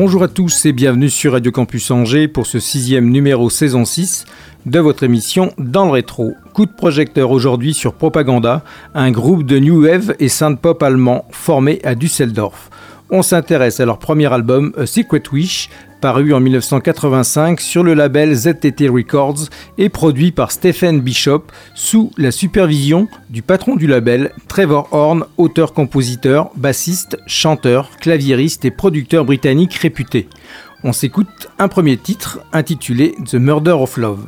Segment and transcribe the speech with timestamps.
[0.00, 4.26] Bonjour à tous et bienvenue sur Radio Campus Angers pour ce sixième numéro saison 6
[4.64, 6.34] de votre émission Dans le rétro.
[6.54, 8.62] Coup de projecteur aujourd'hui sur Propaganda,
[8.94, 12.70] un groupe de New Wave et synth-pop allemand formé à Düsseldorf.
[13.10, 15.70] On s'intéresse à leur premier album A Secret Wish,
[16.02, 21.44] paru en 1985 sur le label ZTT Records et produit par Stephen Bishop
[21.74, 29.24] sous la supervision du patron du label, Trevor Horn, auteur-compositeur, bassiste, chanteur, claviériste et producteur
[29.24, 30.28] britannique réputé.
[30.84, 34.26] On s'écoute un premier titre intitulé The Murder of Love.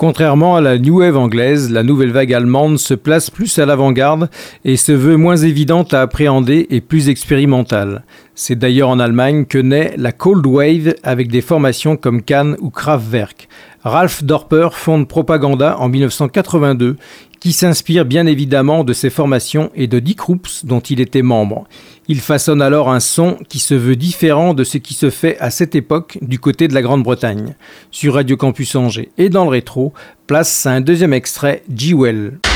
[0.00, 4.30] Contrairement à la New Wave anglaise, la nouvelle vague allemande se place plus à l'avant-garde
[4.64, 8.04] et se veut moins évidente à appréhender et plus expérimentale.
[8.34, 12.70] C'est d'ailleurs en Allemagne que naît la Cold Wave avec des formations comme Cannes ou
[12.70, 13.46] Kraftwerk.
[13.84, 16.96] Ralph Dorper fonde Propaganda en 1982
[17.40, 21.66] qui s'inspire bien évidemment de ses formations et de Dick Groups dont il était membre.
[22.06, 25.50] Il façonne alors un son qui se veut différent de ce qui se fait à
[25.50, 27.54] cette époque du côté de la Grande-Bretagne.
[27.90, 29.92] Sur Radio Campus Angers et dans le rétro,
[30.26, 32.49] place à un deuxième extrait, G-Well.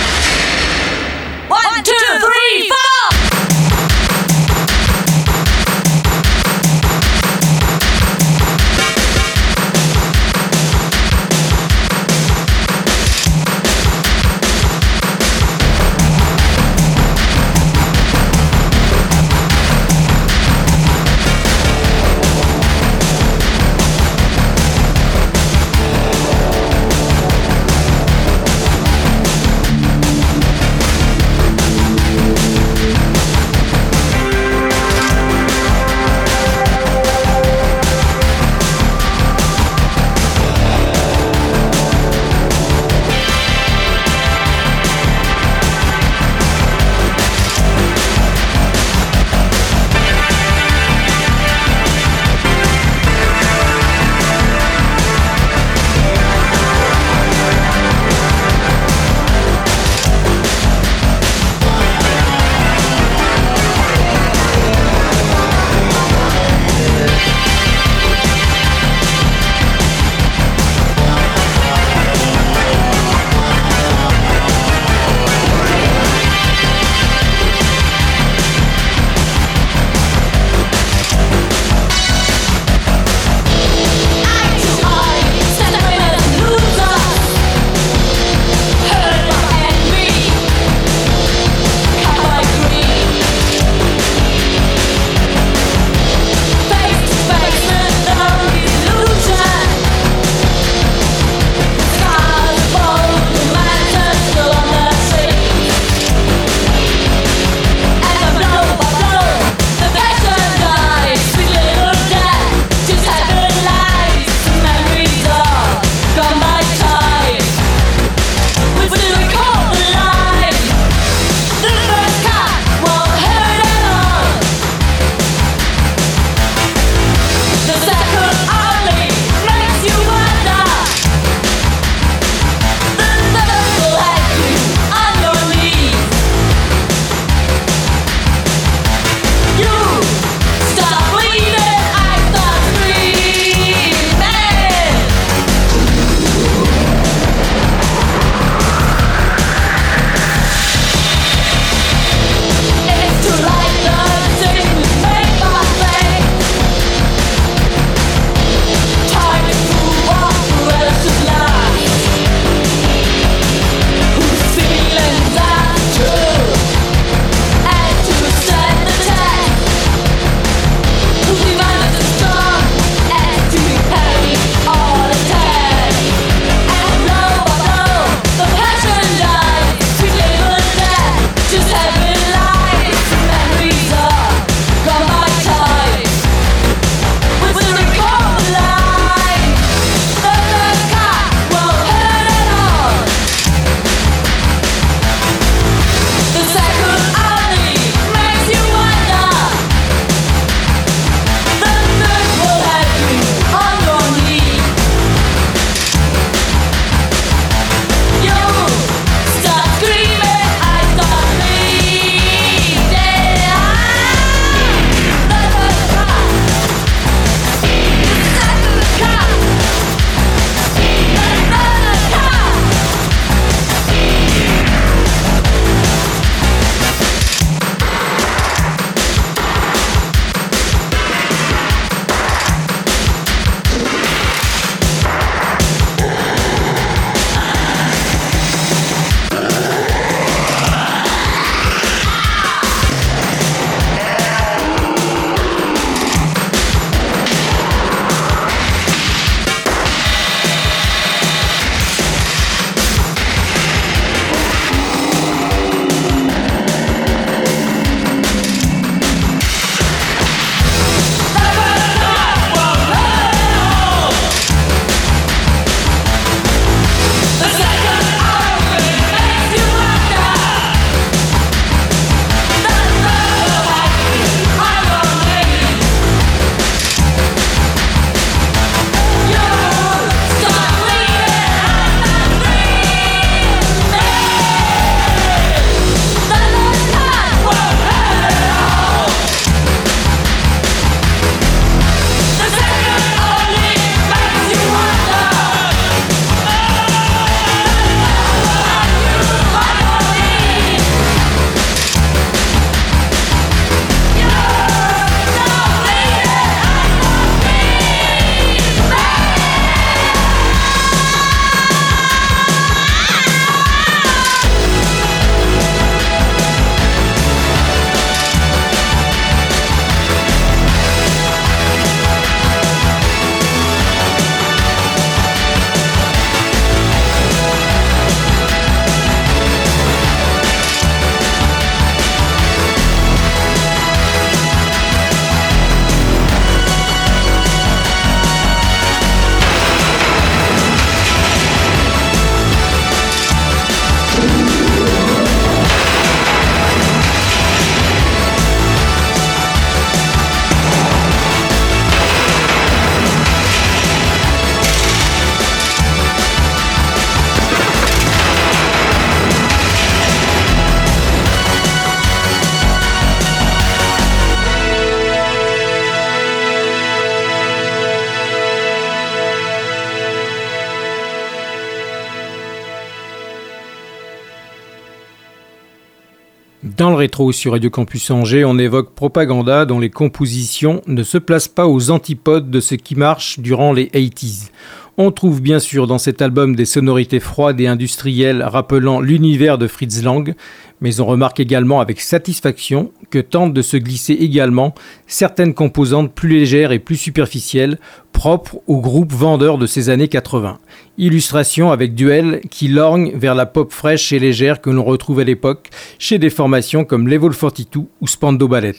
[377.05, 381.67] Rétro sur Radio Campus Angers, on évoque Propaganda dont les compositions ne se placent pas
[381.67, 384.49] aux antipodes de ce qui marche durant les 80s.
[384.97, 389.67] On trouve bien sûr dans cet album des sonorités froides et industrielles rappelant l'univers de
[389.67, 390.35] Fritz Lang,
[390.81, 394.75] mais on remarque également avec satisfaction que tentent de se glisser également
[395.07, 397.79] certaines composantes plus légères et plus superficielles,
[398.13, 400.59] propres au groupe vendeur de ces années 80.
[400.99, 405.25] Illustration avec Duel qui lorgne vers la pop fraîche et légère que l'on retrouve à
[405.25, 408.75] l'époque chez des formations comme Level 42 ou Spando Ballet.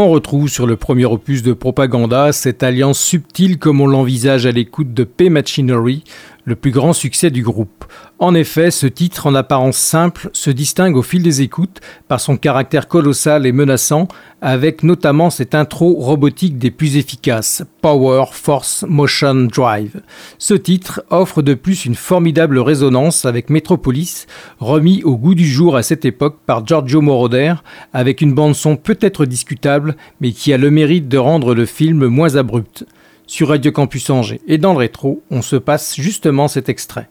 [0.00, 4.50] On retrouve sur le premier opus de Propaganda cette alliance subtile comme on l'envisage à
[4.50, 5.28] l'écoute de P.
[5.28, 6.04] Machinery,
[6.44, 7.84] le plus grand succès du groupe.
[8.18, 12.36] En effet, ce titre, en apparence simple, se distingue au fil des écoutes par son
[12.36, 14.08] caractère colossal et menaçant,
[14.42, 20.00] avec notamment cette intro robotique des plus efficaces, Power, Force, Motion, Drive.
[20.38, 24.26] Ce titre offre de plus une formidable résonance avec Metropolis,
[24.58, 27.54] remis au goût du jour à cette époque par Giorgio Moroder,
[27.92, 32.36] avec une bande-son peut-être discutable, mais qui a le mérite de rendre le film moins
[32.36, 32.84] abrupt.
[33.30, 37.08] Sur Radio Campus Angers et dans le rétro, on se passe justement cet extrait.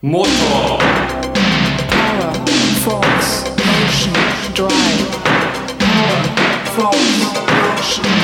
[0.00, 0.78] Motor.
[1.90, 2.46] Power,
[2.84, 4.12] force, motion,
[4.54, 5.18] drive.
[5.80, 6.22] Power,
[6.66, 8.19] force, motion,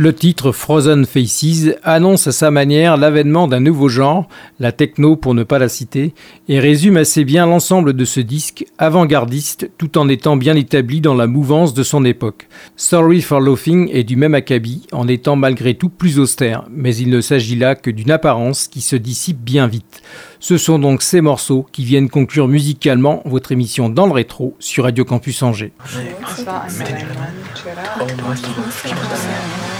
[0.00, 4.28] Le titre Frozen Faces annonce à sa manière l'avènement d'un nouveau genre,
[4.60, 6.14] la techno pour ne pas la citer,
[6.48, 11.14] et résume assez bien l'ensemble de ce disque avant-gardiste tout en étant bien établi dans
[11.14, 12.46] la mouvance de son époque.
[12.76, 17.10] Sorry for Laughing est du même acabit en étant malgré tout plus austère, mais il
[17.10, 20.02] ne s'agit là que d'une apparence qui se dissipe bien vite.
[20.38, 24.84] Ce sont donc ces morceaux qui viennent conclure musicalement votre émission dans le rétro sur
[24.84, 25.72] Radio Campus Angers.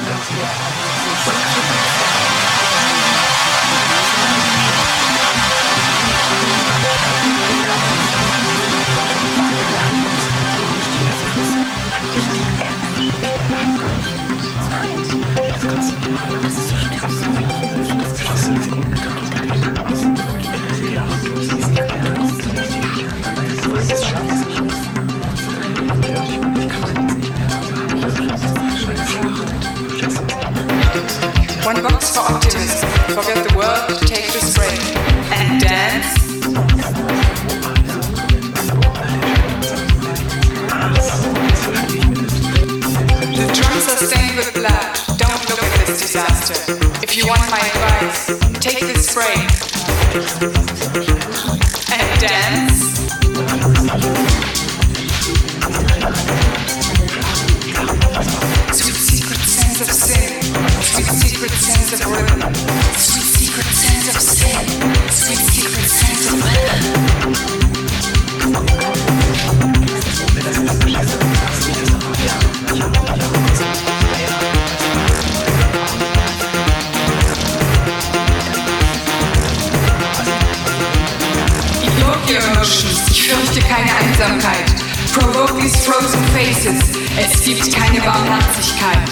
[0.08, 1.97] Yang 存在
[31.68, 32.82] One box for optimists.
[33.12, 34.80] Forget the world, take this break
[35.36, 36.16] and dance.
[44.34, 44.96] With blood.
[45.18, 46.54] Don't look at this disaster.
[47.02, 48.28] If you want my advice,
[48.60, 49.36] take this break
[51.92, 52.88] and dance.
[61.38, 62.40] secret sense of rhythm,
[62.96, 64.66] sweet secret sense of sin,
[65.08, 66.48] sweet secret sense of love.
[83.10, 84.74] Ich fürchte keine Einsamkeit.
[85.12, 86.80] Provoke these frozen faces.
[87.16, 89.08] Es gibt keine Barmherzigkeit.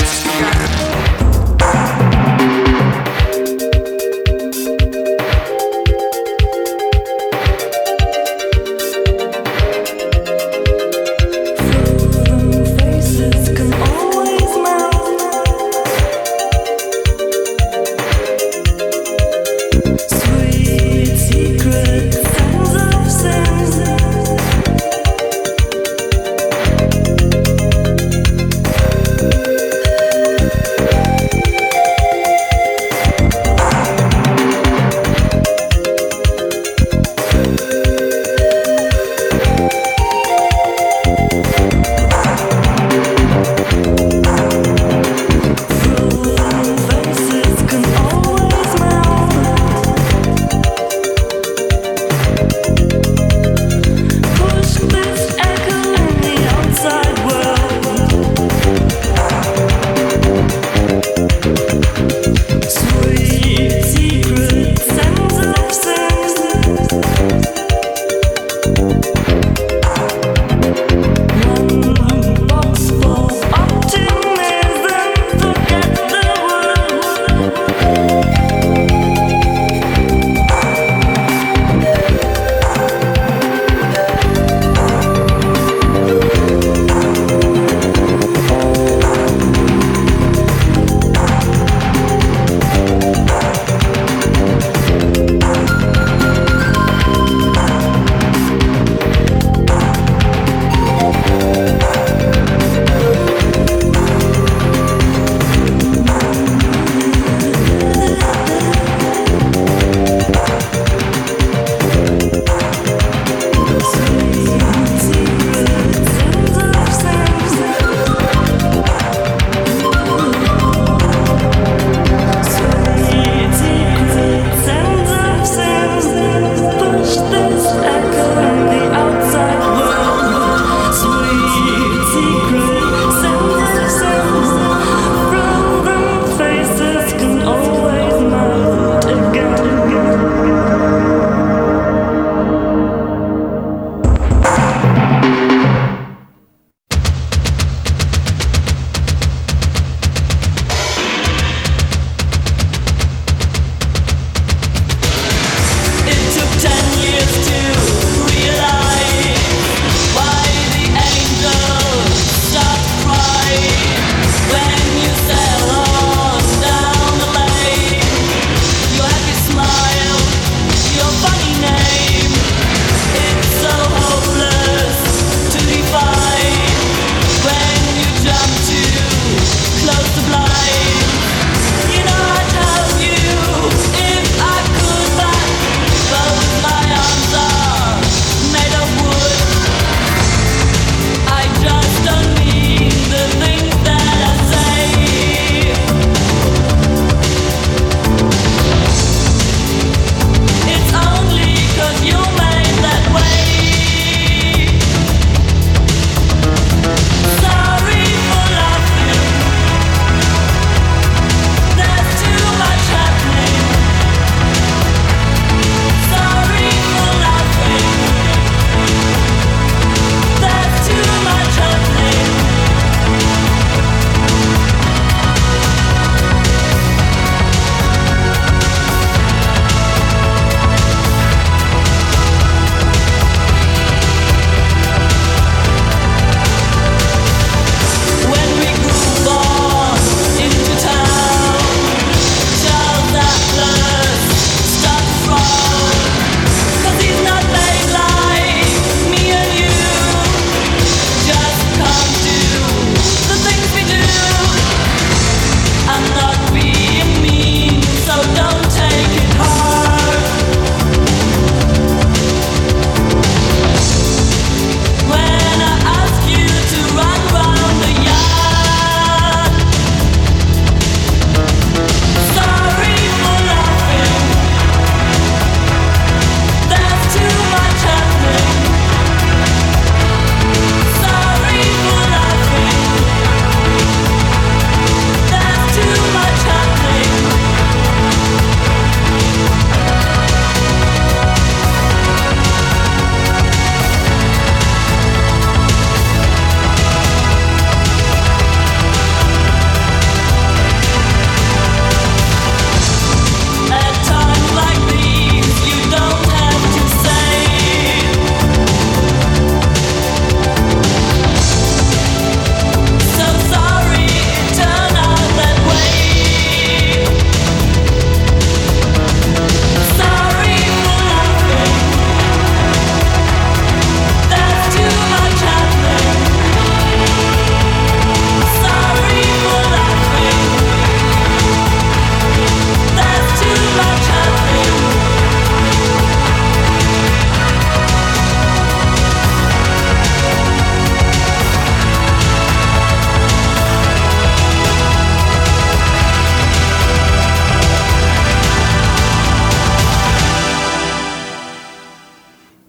[0.00, 0.47] It's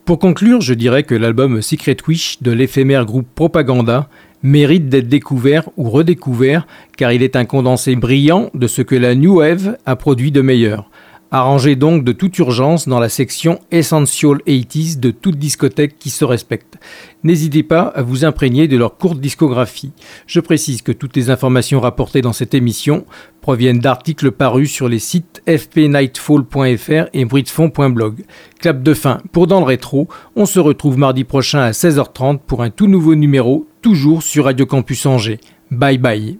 [0.09, 4.09] Pour conclure, je dirais que l'album Secret Wish de l'éphémère groupe Propaganda
[4.41, 6.65] mérite d'être découvert ou redécouvert
[6.97, 10.41] car il est un condensé brillant de ce que la New Wave a produit de
[10.41, 10.89] meilleur.
[11.31, 16.25] Arrangé donc de toute urgence dans la section Essential 80s de toute discothèque qui se
[16.25, 16.79] respecte.
[17.23, 19.91] N'hésitez pas à vous imprégner de leur courte discographie.
[20.25, 23.05] Je précise que toutes les informations rapportées dans cette émission
[23.41, 28.23] proviennent d'articles parus sur les sites fpnightfall.fr et britfond.blog.
[28.59, 30.07] Clap de fin pour Dans le rétro.
[30.35, 34.65] On se retrouve mardi prochain à 16h30 pour un tout nouveau numéro, toujours sur Radio
[34.65, 35.39] Campus Angers.
[35.69, 36.39] Bye bye.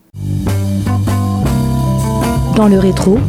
[2.56, 3.20] Dans le rétro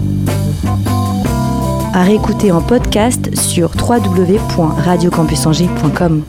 [1.95, 6.23] à réécouter en podcast sur www.radiocampusangers.com.